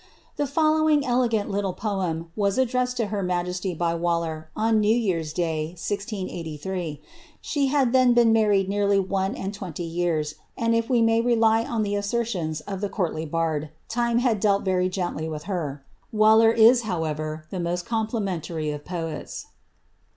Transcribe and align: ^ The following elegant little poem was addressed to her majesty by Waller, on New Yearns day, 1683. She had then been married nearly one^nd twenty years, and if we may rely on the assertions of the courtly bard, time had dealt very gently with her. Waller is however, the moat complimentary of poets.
^ 0.33 0.35
The 0.35 0.47
following 0.47 1.05
elegant 1.05 1.51
little 1.51 1.73
poem 1.73 2.31
was 2.35 2.57
addressed 2.57 2.97
to 2.97 3.05
her 3.13 3.21
majesty 3.21 3.75
by 3.75 3.93
Waller, 3.93 4.49
on 4.55 4.79
New 4.79 4.95
Yearns 4.95 5.31
day, 5.31 5.75
1683. 5.77 6.99
She 7.39 7.67
had 7.67 7.93
then 7.93 8.15
been 8.15 8.33
married 8.33 8.67
nearly 8.67 8.99
one^nd 8.99 9.53
twenty 9.53 9.83
years, 9.83 10.33
and 10.57 10.73
if 10.73 10.89
we 10.89 11.03
may 11.03 11.21
rely 11.21 11.63
on 11.63 11.83
the 11.83 11.93
assertions 11.95 12.61
of 12.61 12.81
the 12.81 12.89
courtly 12.89 13.27
bard, 13.27 13.69
time 13.89 14.17
had 14.17 14.39
dealt 14.39 14.65
very 14.65 14.89
gently 14.89 15.29
with 15.29 15.43
her. 15.43 15.85
Waller 16.11 16.51
is 16.51 16.81
however, 16.81 17.45
the 17.51 17.59
moat 17.59 17.85
complimentary 17.85 18.71
of 18.71 18.83
poets. 18.83 19.45